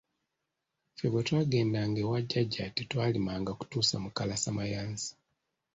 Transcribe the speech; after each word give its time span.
Ffe 0.93 1.07
bwe 1.11 1.21
twagendanga 1.27 1.97
ewa 2.03 2.19
jjaja 2.23 2.65
tetwalimanga 2.75 3.51
kutuusa 3.59 3.95
mu 4.03 4.09
kalasamayanzi. 4.15 5.09